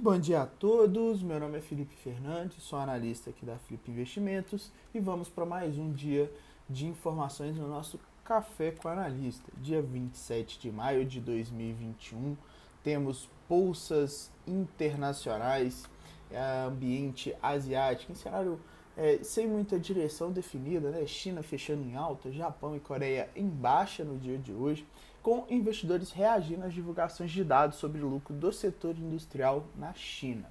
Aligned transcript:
Bom 0.00 0.16
dia 0.16 0.42
a 0.42 0.46
todos, 0.46 1.24
meu 1.24 1.40
nome 1.40 1.58
é 1.58 1.60
Felipe 1.60 1.96
Fernandes, 1.96 2.62
sou 2.62 2.78
analista 2.78 3.30
aqui 3.30 3.44
da 3.44 3.58
Flip 3.58 3.90
Investimentos 3.90 4.70
e 4.94 5.00
vamos 5.00 5.28
para 5.28 5.44
mais 5.44 5.76
um 5.76 5.92
dia 5.92 6.32
de 6.70 6.86
informações 6.86 7.56
no 7.56 7.66
nosso 7.66 7.98
Café 8.22 8.70
com 8.70 8.86
Analista. 8.86 9.50
Dia 9.56 9.82
27 9.82 10.60
de 10.60 10.70
maio 10.70 11.04
de 11.04 11.20
2021, 11.20 12.36
temos 12.84 13.28
bolsas 13.48 14.30
internacionais, 14.46 15.84
é, 16.30 16.64
ambiente 16.64 17.34
asiático, 17.42 18.12
em 18.12 18.14
cenário 18.14 18.60
é, 18.96 19.18
sem 19.22 19.48
muita 19.48 19.80
direção 19.80 20.30
definida, 20.30 20.90
né? 20.90 21.06
China 21.06 21.42
fechando 21.42 21.82
em 21.82 21.96
alta, 21.96 22.30
Japão 22.30 22.76
e 22.76 22.80
Coreia 22.80 23.28
em 23.34 23.48
baixa 23.48 24.04
no 24.04 24.16
dia 24.16 24.38
de 24.38 24.52
hoje, 24.52 24.86
com 25.28 25.44
investidores 25.50 26.10
reagindo 26.10 26.64
às 26.64 26.72
divulgações 26.72 27.30
de 27.30 27.44
dados 27.44 27.76
sobre 27.76 28.00
o 28.00 28.08
lucro 28.08 28.34
do 28.34 28.50
setor 28.50 28.96
industrial 28.96 29.66
na 29.76 29.92
China. 29.92 30.50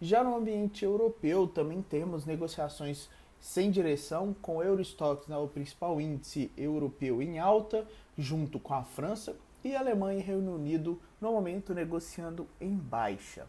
Já 0.00 0.24
no 0.24 0.34
ambiente 0.34 0.82
europeu, 0.82 1.46
também 1.46 1.82
temos 1.82 2.24
negociações 2.24 3.10
sem 3.38 3.70
direção, 3.70 4.34
com 4.40 4.56
o 4.56 4.62
Eurostox, 4.62 5.26
né, 5.26 5.36
o 5.36 5.46
principal 5.46 6.00
índice 6.00 6.50
europeu, 6.56 7.20
em 7.20 7.38
alta, 7.38 7.86
junto 8.16 8.58
com 8.58 8.72
a 8.72 8.82
França, 8.82 9.36
e 9.62 9.76
a 9.76 9.80
Alemanha 9.80 10.20
e 10.20 10.22
Reino 10.22 10.54
Unido, 10.54 10.98
no 11.20 11.30
momento, 11.30 11.74
negociando 11.74 12.48
em 12.58 12.74
baixa. 12.74 13.44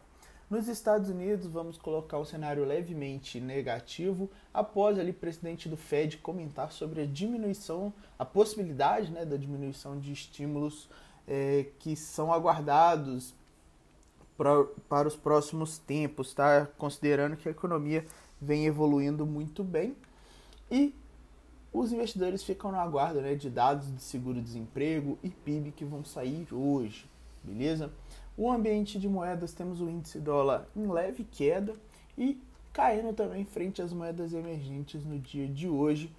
Nos 0.50 0.68
Estados 0.68 1.12
Unidos, 1.12 1.46
vamos 1.46 1.78
colocar 1.78 2.18
o 2.18 2.26
cenário 2.26 2.66
levemente 2.66 3.40
negativo 3.40 4.28
após 4.52 4.98
ali 4.98 5.12
o 5.12 5.14
presidente 5.14 5.70
do 5.70 5.78
Fed 5.78 6.18
comentar 6.18 6.72
sobre 6.72 7.04
a 7.04 7.06
diminuição, 7.06 7.94
a 8.18 8.26
possibilidade 8.26 9.12
né, 9.12 9.24
da 9.26 9.38
diminuição 9.38 10.00
de 10.00 10.12
estímulos 10.12 10.90
é, 11.28 11.68
que 11.78 11.96
são 11.96 12.34
aguardados 12.34 13.36
pra, 14.36 14.64
para 14.90 15.08
os 15.08 15.16
próximos 15.16 15.78
tempos, 15.78 16.34
tá? 16.34 16.68
considerando 16.80 17.38
que 17.38 17.48
a 17.48 17.52
economia 17.52 18.04
vem 18.42 18.66
evoluindo 18.66 19.28
muito 19.28 19.64
bem 19.64 19.96
e 20.72 20.96
os 21.72 21.94
investidores 21.94 22.44
ficam 22.44 22.72
no 22.72 22.80
aguardo 22.80 23.22
né, 23.22 23.36
de 23.36 23.52
dados 23.52 23.96
de 23.96 24.02
seguro-desemprego 24.02 25.20
e 25.22 25.30
PIB 25.30 25.74
que 25.74 25.86
vão 25.86 26.04
sair 26.04 26.48
hoje, 26.52 27.08
beleza? 27.44 27.92
O 28.42 28.50
ambiente 28.50 28.98
de 28.98 29.10
moedas 29.10 29.52
temos 29.52 29.82
o 29.82 29.90
índice 29.90 30.18
dólar 30.18 30.66
em 30.74 30.88
leve 30.88 31.26
queda 31.26 31.76
e 32.18 32.42
caindo 32.72 33.12
também 33.12 33.44
frente 33.44 33.82
às 33.82 33.92
moedas 33.92 34.32
emergentes 34.32 35.04
no 35.04 35.20
dia 35.20 35.46
de 35.46 35.68
hoje, 35.68 36.10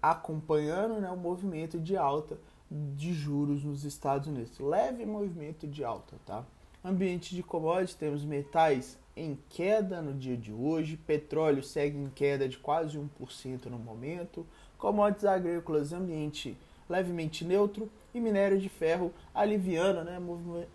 acompanhando 0.00 0.98
né, 0.98 1.10
o 1.10 1.18
movimento 1.18 1.78
de 1.78 1.94
alta 1.94 2.38
de 2.70 3.12
juros 3.12 3.62
nos 3.62 3.84
Estados 3.84 4.26
Unidos. 4.26 4.58
Leve 4.58 5.04
movimento 5.04 5.66
de 5.66 5.84
alta, 5.84 6.16
tá? 6.24 6.46
Ambiente 6.82 7.34
de 7.34 7.42
commodities, 7.42 7.94
temos 7.94 8.24
metais 8.24 8.96
em 9.14 9.38
queda 9.50 10.00
no 10.00 10.14
dia 10.14 10.34
de 10.34 10.54
hoje, 10.54 10.96
petróleo 10.96 11.62
segue 11.62 11.98
em 11.98 12.08
queda 12.08 12.48
de 12.48 12.56
quase 12.56 12.98
1% 12.98 13.66
no 13.66 13.78
momento, 13.78 14.46
commodities 14.78 15.26
agrícolas, 15.26 15.92
ambiente 15.92 16.56
levemente 16.88 17.44
neutro 17.44 17.90
e 18.16 18.20
minério 18.20 18.58
de 18.58 18.68
ferro 18.68 19.12
aliviando 19.34 20.02
né, 20.02 20.18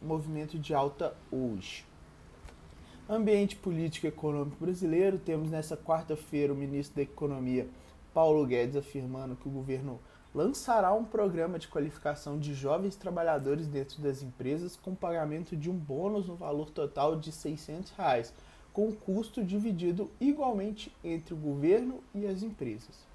movimento 0.02 0.59
de 0.59 0.73
alta 0.73 1.16
hoje. 1.31 1.84
Ambiente 3.09 3.56
político 3.56 4.06
e 4.06 4.09
econômico 4.09 4.64
brasileiro, 4.64 5.17
temos 5.17 5.50
nessa 5.50 5.75
quarta-feira 5.75 6.53
o 6.53 6.56
ministro 6.56 6.95
da 6.97 7.02
Economia, 7.02 7.67
Paulo 8.14 8.45
Guedes, 8.45 8.75
afirmando 8.75 9.36
que 9.36 9.47
o 9.47 9.52
governo 9.52 10.00
lançará 10.34 10.94
um 10.94 11.03
programa 11.03 11.58
de 11.58 11.67
qualificação 11.67 12.39
de 12.39 12.53
jovens 12.53 12.95
trabalhadores 12.95 13.67
dentro 13.67 14.02
das 14.02 14.22
empresas 14.22 14.78
com 14.78 14.96
pagamento 14.96 15.58
de 15.58 15.69
um 15.69 15.75
bônus 15.75 16.28
no 16.28 16.35
valor 16.35 16.69
total 16.69 17.16
de 17.18 17.31
600 17.31 17.91
reais, 17.91 18.34
com 18.72 18.94
custo 18.94 19.44
dividido 19.44 20.09
igualmente 20.22 20.96
entre 21.03 21.34
o 21.34 21.38
governo 21.38 22.02
e 22.13 22.25
as 22.25 22.44
empresas. 22.44 23.10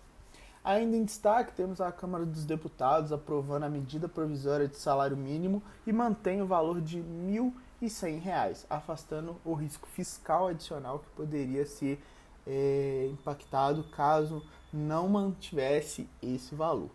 Ainda 0.66 0.96
em 0.96 1.04
destaque, 1.04 1.52
temos 1.52 1.80
a 1.80 1.92
Câmara 1.92 2.26
dos 2.26 2.44
Deputados 2.44 3.12
aprovando 3.12 3.62
a 3.62 3.68
medida 3.68 4.08
provisória 4.08 4.66
de 4.66 4.76
salário 4.76 5.16
mínimo 5.16 5.62
e 5.86 5.92
mantém 5.92 6.42
o 6.42 6.46
valor 6.46 6.80
de 6.80 6.96
R$ 6.98 7.52
1.100, 7.80 8.66
afastando 8.68 9.36
o 9.44 9.54
risco 9.54 9.86
fiscal 9.86 10.48
adicional 10.48 10.98
que 10.98 11.08
poderia 11.10 11.64
ser 11.64 12.02
é, 12.44 13.08
impactado 13.12 13.84
caso 13.92 14.42
não 14.72 15.08
mantivesse 15.08 16.08
esse 16.20 16.52
valor. 16.56 16.90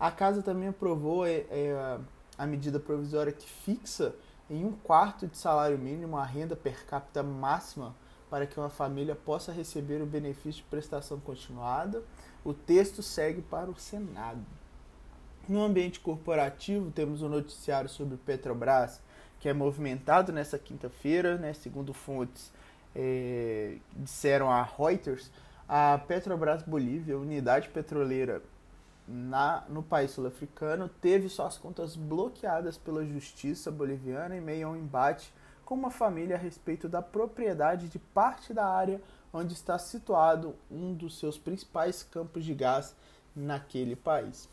A 0.00 0.10
Casa 0.10 0.42
também 0.42 0.68
aprovou 0.68 1.26
é, 1.26 1.44
é, 1.50 1.98
a 2.38 2.46
medida 2.46 2.80
provisória 2.80 3.30
que 3.30 3.46
fixa 3.46 4.14
em 4.48 4.64
um 4.64 4.72
quarto 4.72 5.26
de 5.26 5.36
salário 5.36 5.76
mínimo 5.76 6.16
a 6.16 6.24
renda 6.24 6.56
per 6.56 6.86
capita 6.86 7.22
máxima 7.22 7.94
para 8.32 8.46
que 8.46 8.58
uma 8.58 8.70
família 8.70 9.14
possa 9.14 9.52
receber 9.52 10.00
o 10.00 10.06
benefício 10.06 10.62
de 10.62 10.68
prestação 10.70 11.20
continuada. 11.20 12.02
O 12.42 12.54
texto 12.54 13.02
segue 13.02 13.42
para 13.42 13.70
o 13.70 13.78
Senado. 13.78 14.40
No 15.46 15.62
ambiente 15.62 16.00
corporativo, 16.00 16.90
temos 16.90 17.20
um 17.20 17.28
noticiário 17.28 17.90
sobre 17.90 18.16
Petrobras, 18.16 19.02
que 19.38 19.50
é 19.50 19.52
movimentado 19.52 20.32
nessa 20.32 20.58
quinta-feira, 20.58 21.36
né, 21.36 21.52
segundo 21.52 21.92
fontes 21.92 22.50
é, 22.96 23.76
disseram 23.94 24.50
a 24.50 24.62
Reuters, 24.62 25.30
a 25.68 25.98
Petrobras 25.98 26.62
Bolívia, 26.62 27.18
unidade 27.18 27.68
petroleira 27.68 28.42
na, 29.06 29.62
no 29.68 29.82
país 29.82 30.10
sul-africano, 30.10 30.88
teve 31.02 31.28
suas 31.28 31.58
contas 31.58 31.96
bloqueadas 31.96 32.78
pela 32.78 33.04
justiça 33.04 33.70
boliviana 33.70 34.34
em 34.34 34.40
meio 34.40 34.68
a 34.68 34.70
um 34.70 34.76
embate 34.76 35.30
com 35.64 35.74
uma 35.74 35.90
família 35.90 36.36
a 36.36 36.38
respeito 36.38 36.88
da 36.88 37.00
propriedade 37.00 37.88
de 37.88 37.98
parte 37.98 38.52
da 38.52 38.66
área 38.66 39.00
onde 39.32 39.54
está 39.54 39.78
situado 39.78 40.54
um 40.70 40.92
dos 40.92 41.18
seus 41.18 41.38
principais 41.38 42.02
campos 42.02 42.44
de 42.44 42.54
gás 42.54 42.94
naquele 43.34 43.96
país. 43.96 44.48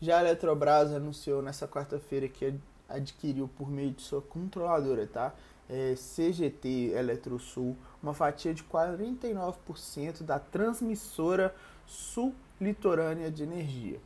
Já 0.00 0.18
a 0.18 0.20
Eletrobras 0.20 0.92
anunciou 0.92 1.42
nessa 1.42 1.68
quarta-feira 1.68 2.26
que 2.28 2.54
adquiriu 2.88 3.48
por 3.48 3.70
meio 3.70 3.92
de 3.92 4.02
sua 4.02 4.20
controladora, 4.20 5.06
tá? 5.06 5.32
É, 5.68 5.94
CGT 5.94 6.92
Eletrosul, 6.94 7.76
uma 8.02 8.12
fatia 8.12 8.52
de 8.52 8.64
49% 8.64 10.22
da 10.22 10.38
transmissora 10.38 11.54
sul-litorânea 11.86 13.30
de 13.30 13.42
energia. 13.42 14.00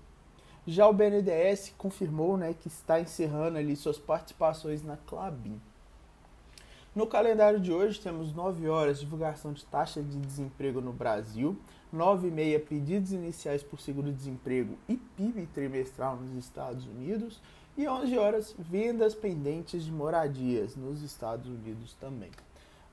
Já 0.67 0.89
o 0.89 0.93
BNDES 0.93 1.73
confirmou 1.79 2.37
né, 2.37 2.53
que 2.53 2.69
está 2.69 3.01
encerrando 3.01 3.57
ali 3.57 3.75
suas 3.77 3.99
participações 3.99 4.83
na 4.83 4.97
Clabin. 4.97 5.61
No 6.97 7.07
calendário 7.07 7.61
de 7.61 7.71
hoje 7.71 8.01
temos 8.01 8.33
9 8.33 8.71
horas 8.71 8.99
divulgação 8.99 9.53
de 9.53 9.63
taxa 9.67 10.03
de 10.03 10.19
desemprego 10.19 10.81
no 10.81 10.95
Brasil, 10.95 11.55
9 11.93 12.29
e 12.29 12.31
meia 12.31 12.59
pedidos 12.59 13.13
iniciais 13.13 13.63
por 13.63 13.79
seguro-desemprego 13.79 14.79
e 14.89 14.97
PIB 14.97 15.47
trimestral 15.53 16.17
nos 16.17 16.33
Estados 16.43 16.87
Unidos 16.87 17.39
e 17.77 17.87
11 17.87 18.17
horas 18.17 18.55
vendas 18.59 19.15
pendentes 19.15 19.85
de 19.85 19.93
moradias 19.93 20.75
nos 20.75 21.03
Estados 21.03 21.47
Unidos 21.47 21.93
também. 22.01 22.31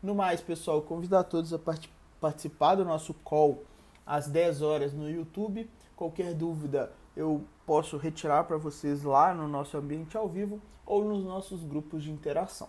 No 0.02 0.14
mais, 0.14 0.42
pessoal, 0.42 0.82
convido 0.82 1.16
a 1.16 1.24
todos 1.24 1.54
a 1.54 1.58
part 1.58 1.90
participar 2.20 2.76
do 2.76 2.84
nosso 2.84 3.14
call 3.14 3.64
às 4.06 4.28
10 4.28 4.62
horas 4.64 4.92
no 4.92 5.10
YouTube. 5.10 5.70
Qualquer 5.96 6.34
dúvida 6.34 6.92
eu 7.16 7.46
posso 7.66 7.96
retirar 7.96 8.44
para 8.44 8.58
vocês 8.58 9.02
lá 9.02 9.34
no 9.34 9.48
nosso 9.48 9.78
ambiente 9.78 10.18
ao 10.18 10.28
vivo 10.28 10.60
ou 10.86 11.06
nos 11.06 11.24
nossos 11.24 11.64
grupos 11.64 12.04
de 12.04 12.12
interação. 12.12 12.68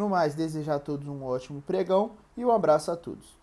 No 0.00 0.08
mais, 0.08 0.34
desejar 0.34 0.76
a 0.76 0.80
todos 0.80 1.06
um 1.06 1.22
ótimo 1.22 1.60
pregão 1.60 2.12
e 2.34 2.42
um 2.42 2.50
abraço 2.50 2.90
a 2.90 2.96
todos. 2.96 3.38